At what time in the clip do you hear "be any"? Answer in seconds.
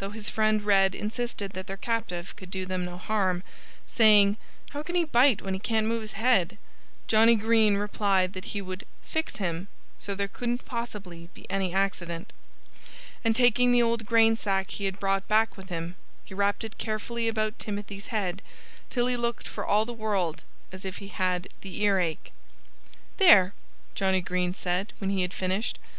11.32-11.72